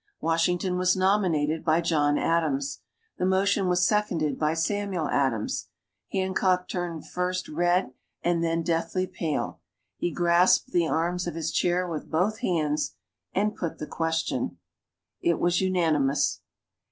[0.19, 2.79] Washington was nominated by John Adams.
[3.19, 5.67] The motion was seconded by Samuel Adams.
[6.11, 7.93] Hancock turned first red
[8.23, 9.59] and then deathly pale.
[9.97, 12.95] He grasped the arms of his chair with both hands,
[13.35, 14.57] and put the question.
[15.21, 16.41] It was unanimous.